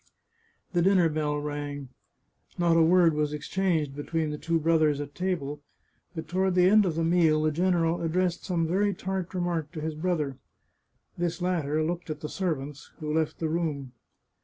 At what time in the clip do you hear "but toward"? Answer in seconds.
6.15-6.55